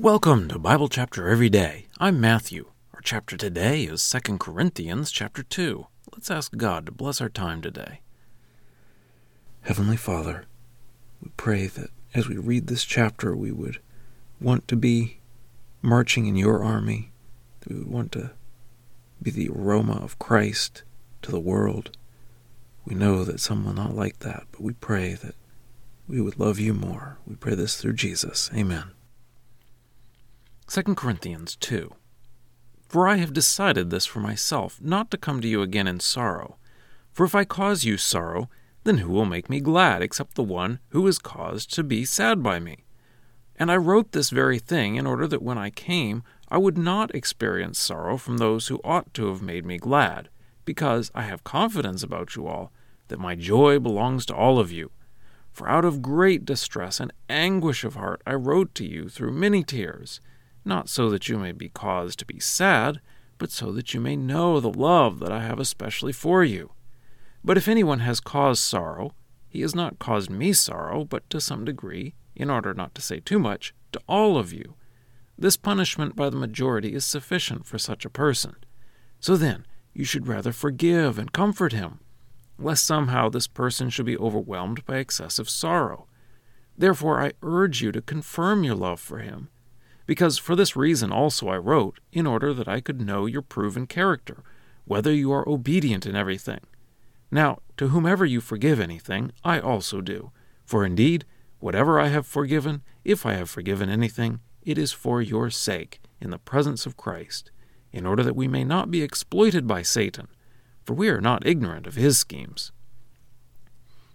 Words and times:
Welcome 0.00 0.46
to 0.50 0.60
Bible 0.60 0.88
Chapter 0.88 1.28
Every 1.28 1.48
Day. 1.48 1.86
I'm 1.98 2.20
Matthew. 2.20 2.66
Our 2.94 3.00
chapter 3.00 3.36
today 3.36 3.82
is 3.82 4.08
2 4.08 4.38
Corinthians 4.38 5.10
chapter 5.10 5.42
2. 5.42 5.88
Let's 6.12 6.30
ask 6.30 6.56
God 6.56 6.86
to 6.86 6.92
bless 6.92 7.20
our 7.20 7.28
time 7.28 7.60
today. 7.60 8.02
Heavenly 9.62 9.96
Father, 9.96 10.44
we 11.20 11.32
pray 11.36 11.66
that 11.66 11.90
as 12.14 12.28
we 12.28 12.36
read 12.36 12.68
this 12.68 12.84
chapter, 12.84 13.34
we 13.34 13.50
would 13.50 13.80
want 14.40 14.68
to 14.68 14.76
be 14.76 15.18
marching 15.82 16.26
in 16.26 16.36
your 16.36 16.62
army, 16.62 17.10
that 17.60 17.72
we 17.72 17.78
would 17.80 17.90
want 17.90 18.12
to 18.12 18.30
be 19.20 19.32
the 19.32 19.48
aroma 19.48 19.94
of 19.94 20.20
Christ 20.20 20.84
to 21.22 21.32
the 21.32 21.40
world. 21.40 21.96
We 22.84 22.94
know 22.94 23.24
that 23.24 23.40
some 23.40 23.64
will 23.64 23.72
not 23.72 23.96
like 23.96 24.20
that, 24.20 24.44
but 24.52 24.60
we 24.60 24.74
pray 24.74 25.14
that 25.14 25.34
we 26.06 26.20
would 26.20 26.38
love 26.38 26.60
you 26.60 26.72
more. 26.72 27.18
We 27.26 27.34
pray 27.34 27.56
this 27.56 27.74
through 27.74 27.94
Jesus. 27.94 28.48
Amen. 28.54 28.92
2 30.70 30.94
Corinthians 30.96 31.56
2 31.56 31.94
For 32.90 33.08
I 33.08 33.16
have 33.16 33.32
decided 33.32 33.88
this 33.88 34.04
for 34.04 34.20
myself, 34.20 34.78
not 34.82 35.10
to 35.10 35.16
come 35.16 35.40
to 35.40 35.48
you 35.48 35.62
again 35.62 35.88
in 35.88 35.98
sorrow. 35.98 36.58
For 37.10 37.24
if 37.24 37.34
I 37.34 37.46
cause 37.46 37.84
you 37.84 37.96
sorrow, 37.96 38.50
then 38.84 38.98
who 38.98 39.10
will 39.10 39.24
make 39.24 39.48
me 39.48 39.60
glad 39.60 40.02
except 40.02 40.34
the 40.34 40.42
one 40.42 40.80
who 40.90 41.06
is 41.06 41.18
caused 41.18 41.72
to 41.72 41.82
be 41.82 42.04
sad 42.04 42.42
by 42.42 42.60
me? 42.60 42.84
And 43.56 43.72
I 43.72 43.78
wrote 43.78 44.12
this 44.12 44.28
very 44.28 44.58
thing 44.58 44.96
in 44.96 45.06
order 45.06 45.26
that 45.26 45.40
when 45.40 45.56
I 45.56 45.70
came, 45.70 46.22
I 46.50 46.58
would 46.58 46.76
not 46.76 47.14
experience 47.14 47.78
sorrow 47.78 48.18
from 48.18 48.36
those 48.36 48.68
who 48.68 48.78
ought 48.84 49.14
to 49.14 49.28
have 49.28 49.40
made 49.40 49.64
me 49.64 49.78
glad, 49.78 50.28
because 50.66 51.10
I 51.14 51.22
have 51.22 51.44
confidence 51.44 52.02
about 52.02 52.36
you 52.36 52.46
all 52.46 52.72
that 53.08 53.18
my 53.18 53.34
joy 53.36 53.78
belongs 53.78 54.26
to 54.26 54.34
all 54.34 54.58
of 54.58 54.70
you. 54.70 54.90
For 55.50 55.66
out 55.66 55.86
of 55.86 56.02
great 56.02 56.44
distress 56.44 57.00
and 57.00 57.10
anguish 57.30 57.84
of 57.84 57.94
heart 57.94 58.20
I 58.26 58.34
wrote 58.34 58.74
to 58.74 58.84
you 58.84 59.08
through 59.08 59.32
many 59.32 59.64
tears, 59.64 60.20
not 60.68 60.88
so 60.88 61.10
that 61.10 61.28
you 61.28 61.38
may 61.38 61.52
be 61.52 61.68
caused 61.68 62.18
to 62.18 62.24
be 62.24 62.38
sad, 62.38 63.00
but 63.38 63.50
so 63.50 63.72
that 63.72 63.94
you 63.94 64.00
may 64.00 64.14
know 64.14 64.60
the 64.60 64.72
love 64.72 65.18
that 65.18 65.32
I 65.32 65.42
have 65.42 65.58
especially 65.58 66.12
for 66.12 66.44
you. 66.44 66.70
But 67.42 67.56
if 67.56 67.66
anyone 67.66 68.00
has 68.00 68.20
caused 68.20 68.62
sorrow, 68.62 69.14
he 69.48 69.62
has 69.62 69.74
not 69.74 69.98
caused 69.98 70.30
me 70.30 70.52
sorrow, 70.52 71.04
but 71.04 71.28
to 71.30 71.40
some 71.40 71.64
degree, 71.64 72.14
in 72.36 72.50
order 72.50 72.74
not 72.74 72.94
to 72.94 73.02
say 73.02 73.18
too 73.18 73.38
much, 73.38 73.74
to 73.92 74.00
all 74.06 74.36
of 74.36 74.52
you. 74.52 74.74
This 75.36 75.56
punishment 75.56 76.14
by 76.14 76.30
the 76.30 76.36
majority 76.36 76.94
is 76.94 77.04
sufficient 77.04 77.66
for 77.66 77.78
such 77.78 78.04
a 78.04 78.10
person. 78.10 78.56
So 79.18 79.36
then, 79.36 79.66
you 79.94 80.04
should 80.04 80.28
rather 80.28 80.52
forgive 80.52 81.18
and 81.18 81.32
comfort 81.32 81.72
him 81.72 82.00
lest 82.58 82.84
somehow 82.84 83.28
this 83.28 83.46
person 83.46 83.88
should 83.88 84.06
be 84.06 84.18
overwhelmed 84.18 84.84
by 84.84 84.96
excessive 84.96 85.48
sorrow. 85.48 86.06
Therefore, 86.76 87.20
I 87.20 87.32
urge 87.42 87.82
you 87.82 87.92
to 87.92 88.02
confirm 88.02 88.64
your 88.64 88.74
love 88.74 89.00
for 89.00 89.18
him, 89.18 89.48
because 90.08 90.38
for 90.38 90.56
this 90.56 90.74
reason 90.74 91.12
also 91.12 91.48
I 91.48 91.58
wrote, 91.58 92.00
in 92.10 92.26
order 92.26 92.52
that 92.52 92.66
I 92.66 92.80
could 92.80 93.00
know 93.00 93.26
your 93.26 93.42
proven 93.42 93.86
character, 93.86 94.42
whether 94.86 95.12
you 95.12 95.30
are 95.30 95.48
obedient 95.48 96.04
in 96.04 96.16
everything. 96.16 96.62
Now, 97.30 97.58
to 97.76 97.88
whomever 97.88 98.24
you 98.24 98.40
forgive 98.40 98.80
anything, 98.80 99.30
I 99.44 99.60
also 99.60 100.00
do. 100.00 100.32
For 100.64 100.84
indeed, 100.84 101.24
whatever 101.60 102.00
I 102.00 102.08
have 102.08 102.26
forgiven, 102.26 102.82
if 103.04 103.24
I 103.24 103.34
have 103.34 103.50
forgiven 103.50 103.88
anything, 103.88 104.40
it 104.62 104.78
is 104.78 104.90
for 104.90 105.22
your 105.22 105.50
sake, 105.50 106.00
in 106.20 106.30
the 106.30 106.38
presence 106.38 106.86
of 106.86 106.96
Christ, 106.96 107.52
in 107.92 108.04
order 108.04 108.24
that 108.24 108.34
we 108.34 108.48
may 108.48 108.64
not 108.64 108.90
be 108.90 109.02
exploited 109.02 109.68
by 109.68 109.82
Satan 109.82 110.26
for 110.88 110.94
we 110.94 111.10
are 111.10 111.20
not 111.20 111.46
ignorant 111.46 111.86
of 111.86 111.96
his 111.96 112.18
schemes. 112.18 112.72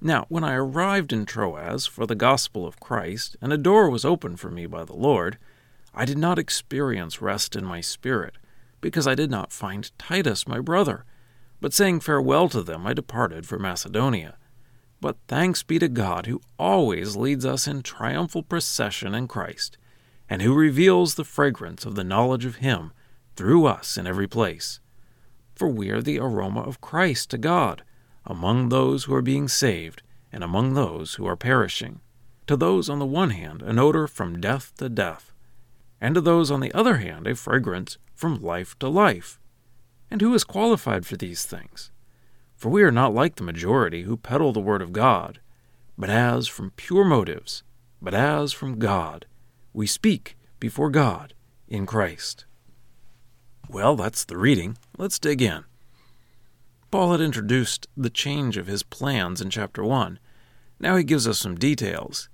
Now, 0.00 0.26
when 0.28 0.44
I 0.44 0.54
arrived 0.54 1.12
in 1.12 1.26
Troas 1.26 1.84
for 1.84 2.06
the 2.06 2.14
gospel 2.14 2.64
of 2.64 2.78
Christ, 2.78 3.36
and 3.42 3.52
a 3.52 3.58
door 3.58 3.90
was 3.90 4.04
opened 4.04 4.38
for 4.38 4.52
me 4.52 4.66
by 4.66 4.84
the 4.84 4.94
Lord, 4.94 5.36
I 5.94 6.04
did 6.04 6.18
not 6.18 6.38
experience 6.38 7.20
rest 7.20 7.56
in 7.56 7.64
my 7.64 7.80
spirit, 7.80 8.36
because 8.80 9.06
I 9.06 9.14
did 9.14 9.30
not 9.30 9.52
find 9.52 9.90
Titus 9.98 10.46
my 10.46 10.60
brother. 10.60 11.04
But 11.60 11.74
saying 11.74 12.00
farewell 12.00 12.48
to 12.50 12.62
them, 12.62 12.86
I 12.86 12.94
departed 12.94 13.46
for 13.46 13.58
Macedonia. 13.58 14.36
But 15.00 15.16
thanks 15.28 15.62
be 15.62 15.78
to 15.78 15.88
God, 15.88 16.26
who 16.26 16.40
always 16.58 17.16
leads 17.16 17.44
us 17.44 17.66
in 17.66 17.82
triumphal 17.82 18.42
procession 18.42 19.14
in 19.14 19.28
Christ, 19.28 19.76
and 20.28 20.42
who 20.42 20.54
reveals 20.54 21.14
the 21.14 21.24
fragrance 21.24 21.84
of 21.84 21.94
the 21.94 22.04
knowledge 22.04 22.44
of 22.44 22.56
Him 22.56 22.92
through 23.36 23.66
us 23.66 23.96
in 23.96 24.06
every 24.06 24.28
place 24.28 24.80
for 25.60 25.68
we 25.68 25.90
are 25.90 26.00
the 26.00 26.18
aroma 26.18 26.62
of 26.62 26.80
Christ 26.80 27.28
to 27.28 27.36
God, 27.36 27.82
among 28.24 28.70
those 28.70 29.04
who 29.04 29.14
are 29.14 29.20
being 29.20 29.46
saved 29.46 30.02
and 30.32 30.42
among 30.42 30.72
those 30.72 31.16
who 31.16 31.26
are 31.26 31.36
perishing. 31.36 32.00
To 32.46 32.56
those 32.56 32.88
on 32.88 32.98
the 32.98 33.04
one 33.04 33.28
hand, 33.28 33.60
an 33.60 33.78
odor 33.78 34.06
from 34.06 34.40
death 34.40 34.72
to 34.78 34.88
death, 34.88 35.34
and 36.00 36.14
to 36.14 36.20
those 36.20 36.50
on 36.50 36.60
the 36.60 36.72
other 36.72 36.96
hand, 36.96 37.26
a 37.26 37.34
fragrance 37.34 37.98
from 38.14 38.42
life 38.42 38.78
to 38.78 38.88
life. 38.88 39.38
And 40.10 40.20
who 40.20 40.34
is 40.34 40.44
qualified 40.44 41.06
for 41.06 41.16
these 41.16 41.44
things? 41.44 41.90
For 42.56 42.68
we 42.68 42.82
are 42.82 42.90
not 42.90 43.14
like 43.14 43.36
the 43.36 43.42
majority 43.42 44.02
who 44.02 44.16
peddle 44.16 44.52
the 44.52 44.60
word 44.60 44.82
of 44.82 44.92
God, 44.92 45.40
but 45.96 46.10
as 46.10 46.48
from 46.48 46.72
pure 46.72 47.04
motives, 47.04 47.62
but 48.02 48.14
as 48.14 48.52
from 48.52 48.78
God, 48.78 49.26
we 49.72 49.86
speak 49.86 50.36
before 50.58 50.90
God 50.90 51.34
in 51.68 51.86
Christ. 51.86 52.44
Well, 53.68 53.94
that's 53.96 54.24
the 54.24 54.36
reading. 54.36 54.76
Let's 54.98 55.18
dig 55.18 55.40
in. 55.40 55.64
Paul 56.90 57.12
had 57.12 57.20
introduced 57.20 57.86
the 57.96 58.10
change 58.10 58.56
of 58.56 58.66
his 58.66 58.82
plans 58.82 59.40
in 59.40 59.48
chapter 59.48 59.84
1. 59.84 60.18
Now 60.80 60.96
he 60.96 61.04
gives 61.04 61.28
us 61.28 61.38
some 61.38 61.54
details. 61.54 62.28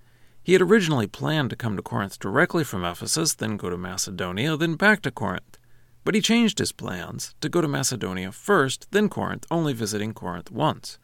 He 0.47 0.53
had 0.53 0.62
originally 0.62 1.09
planned 1.09 1.51
to 1.51 1.57
come 1.57 1.75
to 1.75 1.83
Corinth 1.83 2.21
directly 2.21 2.62
from 2.62 2.84
Ephesus, 2.84 3.34
then 3.34 3.57
go 3.57 3.69
to 3.69 3.77
Macedonia, 3.77 4.57
then 4.57 4.77
back 4.77 5.03
to 5.03 5.11
Corinth. 5.11 5.59
But 6.05 6.15
he 6.15 6.21
changed 6.21 6.61
his 6.61 6.71
plans 6.71 7.34
to 7.41 7.49
go 7.49 7.61
to 7.61 7.67
Macedonia 7.67 8.31
first, 8.31 8.87
then 8.93 9.09
Corinth, 9.09 9.45
only 9.51 9.73
visiting 9.73 10.15
Corinth 10.15 10.53
once. 10.53 11.01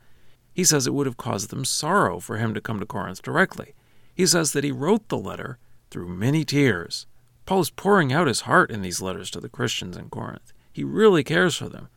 He 0.55 0.63
says 0.63 0.87
it 0.87 0.95
would 0.95 1.07
have 1.07 1.17
caused 1.17 1.51
them 1.51 1.65
sorrow 1.65 2.21
for 2.21 2.37
him 2.37 2.55
to 2.55 2.61
come 2.61 2.79
to 2.79 2.87
Corinth 2.87 3.21
directly. 3.21 3.75
He 4.15 4.27
says 4.27 4.53
that 4.53 4.63
he 4.63 4.71
wrote 4.71 5.09
the 5.09 5.19
letter 5.19 5.59
through 5.91 6.07
many 6.07 6.45
tears. 6.45 7.09
Paul 7.45 7.63
is 7.63 7.71
pouring 7.71 8.13
out 8.13 8.29
his 8.29 8.43
heart 8.43 8.71
in 8.71 8.83
these 8.83 9.03
letters 9.03 9.29
to 9.33 9.41
the 9.41 9.49
Christians 9.49 9.97
in 9.97 10.09
Corinth. 10.09 10.53
He 10.73 10.85
really 10.85 11.25
cares 11.25 11.57
for 11.57 11.69
them, 11.69 11.89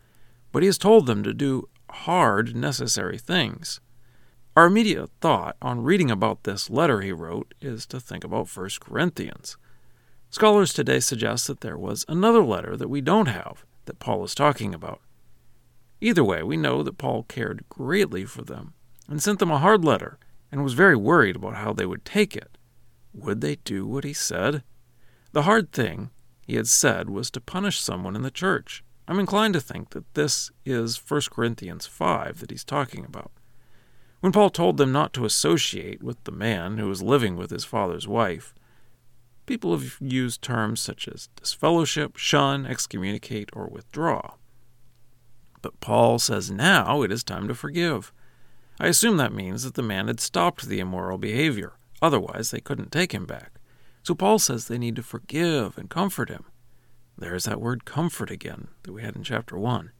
but 0.52 0.64
he 0.64 0.68
has 0.68 0.80
told 0.80 1.06
them 1.06 1.22
to 1.22 1.32
do 1.32 1.70
hard, 1.92 2.56
necessary 2.56 3.20
things. 3.20 3.82
Our 4.56 4.68
immediate 4.68 5.10
thought 5.20 5.58
on 5.62 5.84
reading 5.84 6.10
about 6.10 6.46
this 6.46 6.70
letter 6.70 7.02
he 7.02 7.12
wrote 7.12 7.54
is 7.60 7.86
to 7.88 8.00
think 8.00 8.24
about 8.24 8.48
1 8.48 8.70
Corinthians. 8.80 9.58
Scholars 10.30 10.74
today 10.74 11.02
suggest 11.02 11.48
that 11.48 11.60
there 11.60 11.78
was 11.78 12.06
another 12.08 12.42
letter 12.42 12.78
that 12.78 12.88
we 12.88 13.02
don't 13.02 13.26
have 13.26 13.66
that 13.84 14.00
Paul 14.00 14.24
is 14.24 14.34
talking 14.34 14.74
about. 14.74 15.02
Either 16.00 16.24
way, 16.24 16.42
we 16.42 16.56
know 16.56 16.84
that 16.84 16.98
Paul 16.98 17.24
cared 17.24 17.66
greatly 17.68 18.24
for 18.24 18.44
them 18.44 18.74
and 19.10 19.22
sent 19.22 19.40
them 19.40 19.52
a 19.52 19.58
hard 19.58 19.84
letter 19.84 20.18
and 20.54 20.64
was 20.64 20.74
very 20.74 20.96
worried 20.96 21.36
about 21.36 21.56
how 21.56 21.74
they 21.74 21.86
would 21.86 22.06
take 22.06 22.34
it. 22.34 22.58
Would 23.14 23.42
they 23.42 23.58
do 23.58 23.86
what 23.86 24.06
he 24.06 24.14
said? 24.14 24.64
The 25.34 25.42
hard 25.42 25.74
thing 25.74 26.12
he 26.48 26.56
had 26.56 26.70
said 26.70 27.10
was 27.10 27.30
to 27.32 27.42
punish 27.42 27.82
someone 27.82 28.16
in 28.16 28.22
the 28.22 28.32
church. 28.32 28.86
I'm 29.06 29.20
inclined 29.20 29.56
to 29.56 29.60
think 29.60 29.90
that 29.90 30.14
this 30.14 30.50
is 30.64 30.96
1 30.96 31.24
Corinthians 31.30 31.86
5 31.86 32.40
that 32.40 32.52
he's 32.52 32.64
talking 32.64 33.04
about. 33.04 33.32
When 34.26 34.32
Paul 34.32 34.50
told 34.50 34.78
them 34.78 34.92
not 34.92 35.14
to 35.14 35.26
associate 35.26 36.02
with 36.02 36.24
the 36.24 36.32
man 36.32 36.80
who 36.80 36.88
was 36.88 37.04
living 37.04 37.36
with 37.36 37.52
his 37.52 37.64
father's 37.64 38.08
wife, 38.08 38.56
people 39.46 39.78
have 39.78 39.98
used 40.02 40.42
terms 40.42 40.82
such 40.82 41.08
as 41.08 41.30
disfellowship, 41.36 42.18
shun, 42.18 42.66
excommunicate, 42.66 43.52
or 43.54 43.68
withdraw. 43.68 44.34
But 45.62 45.80
Paul 45.80 46.18
says 46.18 46.50
now 46.50 47.04
it 47.04 47.12
is 47.12 47.24
time 47.24 47.48
to 47.48 47.54
forgive. 47.54 48.12
I 48.80 48.88
assume 48.88 49.18
that 49.18 49.32
means 49.32 49.62
that 49.62 49.76
the 49.76 49.84
man 49.84 50.08
had 50.08 50.20
stopped 50.20 50.66
the 50.66 50.80
immoral 50.80 51.20
behavior, 51.20 51.74
otherwise, 52.02 52.50
they 52.50 52.62
couldn't 52.62 52.92
take 52.92 53.14
him 53.14 53.28
back. 53.28 53.60
So 54.02 54.16
Paul 54.16 54.40
says 54.40 54.68
they 54.68 54.80
need 54.80 54.96
to 54.96 55.04
forgive 55.04 55.78
and 55.78 55.88
comfort 55.88 56.30
him. 56.30 56.46
There's 57.16 57.44
that 57.44 57.62
word 57.62 57.86
comfort 57.86 58.32
again 58.32 58.70
that 58.82 58.92
we 58.92 59.04
had 59.04 59.16
in 59.16 59.22
chapter 59.22 59.56
1. 59.56 59.92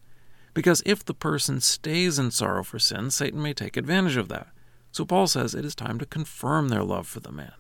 Because 0.56 0.82
if 0.86 1.06
the 1.06 1.14
person 1.14 1.60
stays 1.60 2.18
in 2.18 2.32
sorrow 2.32 2.64
for 2.64 2.80
sin, 2.80 3.12
Satan 3.12 3.42
may 3.42 3.54
take 3.54 3.78
advantage 3.78 4.16
of 4.16 4.30
that. 4.30 4.48
So 4.92 5.06
Paul 5.06 5.28
says 5.28 5.54
it 5.54 5.66
is 5.66 5.76
time 5.76 6.00
to 6.00 6.06
confirm 6.06 6.70
their 6.70 6.84
love 6.84 7.06
for 7.06 7.20
the 7.20 7.32
man. 7.32 7.52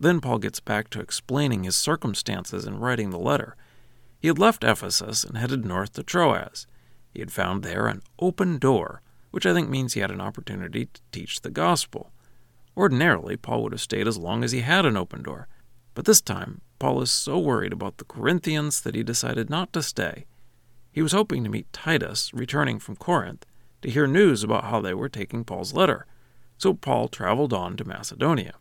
Then 0.00 0.20
Paul 0.20 0.38
gets 0.38 0.58
back 0.58 0.90
to 0.90 1.00
explaining 1.00 1.62
his 1.62 1.76
circumstances 1.76 2.66
in 2.66 2.80
writing 2.80 3.10
the 3.10 3.18
letter. 3.18 3.56
He 4.18 4.26
had 4.26 4.38
left 4.38 4.64
Ephesus 4.64 5.22
and 5.22 5.38
headed 5.38 5.64
north 5.64 5.92
to 5.92 6.02
Troas. 6.02 6.66
He 7.14 7.20
had 7.20 7.30
found 7.32 7.62
there 7.62 7.86
an 7.86 8.02
open 8.18 8.58
door, 8.58 9.00
which 9.30 9.46
I 9.46 9.54
think 9.54 9.70
means 9.70 9.94
he 9.94 10.00
had 10.00 10.10
an 10.10 10.20
opportunity 10.20 10.86
to 10.86 11.00
teach 11.12 11.40
the 11.40 11.50
gospel. 11.50 12.10
Ordinarily, 12.76 13.36
Paul 13.36 13.62
would 13.62 13.72
have 13.72 13.80
stayed 13.80 14.08
as 14.08 14.18
long 14.18 14.42
as 14.42 14.50
he 14.50 14.60
had 14.60 14.84
an 14.84 14.96
open 14.96 15.22
door, 15.22 15.46
but 15.94 16.04
this 16.04 16.20
time, 16.20 16.62
Paul 16.80 17.00
is 17.00 17.12
so 17.12 17.38
worried 17.38 17.72
about 17.72 17.98
the 17.98 18.04
Corinthians 18.04 18.80
that 18.80 18.96
he 18.96 19.02
decided 19.04 19.48
not 19.48 19.72
to 19.72 19.82
stay. 19.82 20.26
He 20.98 21.02
was 21.02 21.12
hoping 21.12 21.44
to 21.44 21.48
meet 21.48 21.72
Titus, 21.72 22.34
returning 22.34 22.80
from 22.80 22.96
Corinth, 22.96 23.46
to 23.82 23.88
hear 23.88 24.08
news 24.08 24.42
about 24.42 24.64
how 24.64 24.80
they 24.80 24.94
were 24.94 25.08
taking 25.08 25.44
Paul's 25.44 25.72
letter, 25.72 26.06
so 26.56 26.74
Paul 26.74 27.06
traveled 27.06 27.52
on 27.52 27.76
to 27.76 27.84
Macedonia. 27.84 28.54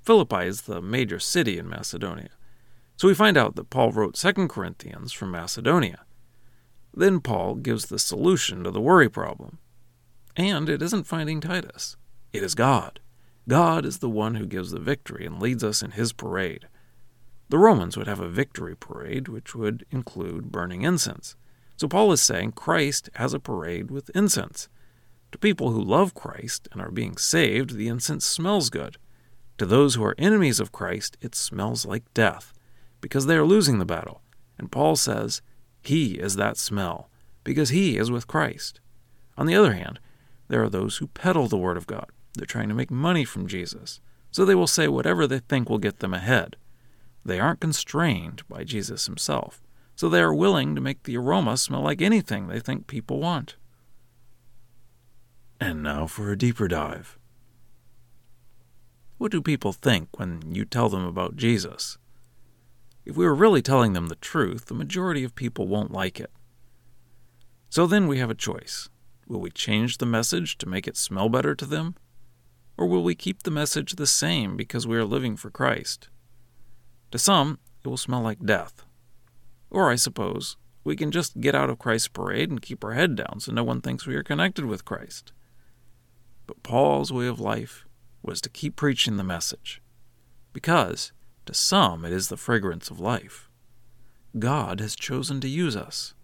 Philippi 0.00 0.46
is 0.46 0.62
the 0.62 0.80
major 0.80 1.18
city 1.18 1.58
in 1.58 1.68
Macedonia. 1.68 2.30
So 2.96 3.06
we 3.06 3.12
find 3.12 3.36
out 3.36 3.54
that 3.56 3.68
Paul 3.68 3.92
wrote 3.92 4.14
2 4.14 4.48
Corinthians 4.48 5.12
from 5.12 5.30
Macedonia. 5.30 6.06
Then 6.94 7.20
Paul 7.20 7.56
gives 7.56 7.84
the 7.84 7.98
solution 7.98 8.64
to 8.64 8.70
the 8.70 8.80
worry 8.80 9.10
problem. 9.10 9.58
And 10.38 10.70
it 10.70 10.80
isn't 10.80 11.04
finding 11.06 11.42
Titus, 11.42 11.98
it 12.32 12.42
is 12.42 12.54
God. 12.54 12.98
God 13.46 13.84
is 13.84 13.98
the 13.98 14.08
one 14.08 14.36
who 14.36 14.46
gives 14.46 14.70
the 14.70 14.80
victory 14.80 15.26
and 15.26 15.38
leads 15.38 15.62
us 15.62 15.82
in 15.82 15.90
his 15.90 16.14
parade. 16.14 16.66
The 17.50 17.58
Romans 17.58 17.98
would 17.98 18.06
have 18.06 18.20
a 18.20 18.28
victory 18.30 18.74
parade, 18.74 19.28
which 19.28 19.54
would 19.54 19.84
include 19.90 20.50
burning 20.50 20.80
incense. 20.80 21.36
So 21.78 21.86
Paul 21.86 22.10
is 22.10 22.20
saying 22.20 22.52
Christ 22.52 23.08
has 23.14 23.32
a 23.32 23.38
parade 23.38 23.88
with 23.88 24.10
incense. 24.10 24.68
To 25.30 25.38
people 25.38 25.70
who 25.70 25.80
love 25.80 26.12
Christ 26.12 26.66
and 26.72 26.82
are 26.82 26.90
being 26.90 27.16
saved, 27.16 27.76
the 27.76 27.86
incense 27.86 28.26
smells 28.26 28.68
good. 28.68 28.96
To 29.58 29.66
those 29.66 29.94
who 29.94 30.02
are 30.02 30.16
enemies 30.18 30.58
of 30.58 30.72
Christ, 30.72 31.16
it 31.20 31.36
smells 31.36 31.86
like 31.86 32.12
death, 32.14 32.52
because 33.00 33.26
they 33.26 33.36
are 33.36 33.44
losing 33.44 33.78
the 33.78 33.84
battle. 33.84 34.22
And 34.58 34.72
Paul 34.72 34.96
says, 34.96 35.40
He 35.80 36.14
is 36.14 36.34
that 36.34 36.56
smell, 36.56 37.10
because 37.44 37.68
he 37.68 37.96
is 37.96 38.10
with 38.10 38.26
Christ. 38.26 38.80
On 39.36 39.46
the 39.46 39.54
other 39.54 39.74
hand, 39.74 40.00
there 40.48 40.62
are 40.62 40.70
those 40.70 40.96
who 40.96 41.06
peddle 41.06 41.46
the 41.46 41.56
Word 41.56 41.76
of 41.76 41.86
God. 41.86 42.10
They're 42.34 42.44
trying 42.44 42.68
to 42.70 42.74
make 42.74 42.90
money 42.90 43.24
from 43.24 43.46
Jesus, 43.46 44.00
so 44.32 44.44
they 44.44 44.56
will 44.56 44.66
say 44.66 44.88
whatever 44.88 45.28
they 45.28 45.38
think 45.38 45.70
will 45.70 45.78
get 45.78 46.00
them 46.00 46.14
ahead. 46.14 46.56
They 47.24 47.38
aren't 47.38 47.60
constrained 47.60 48.42
by 48.48 48.64
Jesus 48.64 49.06
himself 49.06 49.60
so 49.98 50.08
they 50.08 50.20
are 50.20 50.32
willing 50.32 50.76
to 50.76 50.80
make 50.80 51.02
the 51.02 51.16
aroma 51.16 51.56
smell 51.56 51.80
like 51.80 52.00
anything 52.00 52.46
they 52.46 52.60
think 52.60 52.86
people 52.86 53.18
want. 53.18 53.56
And 55.60 55.82
now 55.82 56.06
for 56.06 56.30
a 56.30 56.38
deeper 56.38 56.68
dive. 56.68 57.18
What 59.16 59.32
do 59.32 59.42
people 59.42 59.72
think 59.72 60.16
when 60.16 60.54
you 60.54 60.64
tell 60.64 60.88
them 60.88 61.04
about 61.04 61.34
Jesus? 61.34 61.98
If 63.04 63.16
we 63.16 63.24
were 63.24 63.34
really 63.34 63.60
telling 63.60 63.92
them 63.92 64.06
the 64.06 64.14
truth, 64.14 64.66
the 64.66 64.74
majority 64.74 65.24
of 65.24 65.34
people 65.34 65.66
won't 65.66 65.90
like 65.90 66.20
it. 66.20 66.30
So 67.68 67.84
then 67.84 68.06
we 68.06 68.20
have 68.20 68.30
a 68.30 68.36
choice. 68.36 68.88
Will 69.26 69.40
we 69.40 69.50
change 69.50 69.98
the 69.98 70.06
message 70.06 70.58
to 70.58 70.68
make 70.68 70.86
it 70.86 70.96
smell 70.96 71.28
better 71.28 71.56
to 71.56 71.66
them? 71.66 71.96
Or 72.76 72.86
will 72.86 73.02
we 73.02 73.16
keep 73.16 73.42
the 73.42 73.50
message 73.50 73.96
the 73.96 74.06
same 74.06 74.56
because 74.56 74.86
we 74.86 74.96
are 74.96 75.04
living 75.04 75.36
for 75.36 75.50
Christ? 75.50 76.08
To 77.10 77.18
some, 77.18 77.58
it 77.84 77.88
will 77.88 77.96
smell 77.96 78.20
like 78.20 78.46
death. 78.46 78.84
Or, 79.70 79.90
I 79.90 79.96
suppose, 79.96 80.56
we 80.84 80.96
can 80.96 81.10
just 81.10 81.40
get 81.40 81.54
out 81.54 81.68
of 81.68 81.78
Christ's 81.78 82.08
parade 82.08 82.50
and 82.50 82.62
keep 82.62 82.82
our 82.82 82.92
head 82.92 83.14
down 83.14 83.40
so 83.40 83.52
no 83.52 83.64
one 83.64 83.80
thinks 83.80 84.06
we 84.06 84.16
are 84.16 84.22
connected 84.22 84.64
with 84.64 84.84
Christ. 84.84 85.32
But 86.46 86.62
Paul's 86.62 87.12
way 87.12 87.26
of 87.26 87.40
life 87.40 87.84
was 88.22 88.40
to 88.40 88.48
keep 88.48 88.76
preaching 88.76 89.16
the 89.16 89.24
message, 89.24 89.82
because 90.52 91.12
to 91.46 91.54
some 91.54 92.04
it 92.04 92.12
is 92.12 92.28
the 92.28 92.36
fragrance 92.36 92.90
of 92.90 93.00
life. 93.00 93.50
God 94.38 94.80
has 94.80 94.96
chosen 94.96 95.40
to 95.40 95.48
use 95.48 95.76
us. 95.76 96.14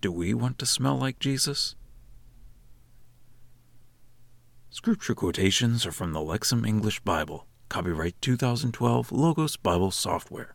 Do 0.00 0.12
we 0.12 0.34
want 0.34 0.58
to 0.58 0.66
smell 0.66 0.96
like 0.96 1.18
Jesus? 1.18 1.74
Scripture 4.70 5.14
quotations 5.14 5.86
are 5.86 5.92
from 5.92 6.12
the 6.12 6.20
Lexham 6.20 6.66
English 6.66 7.00
Bible, 7.00 7.46
copyright 7.68 8.14
2012 8.20 9.10
Logos 9.10 9.56
Bible 9.56 9.90
Software. 9.90 10.54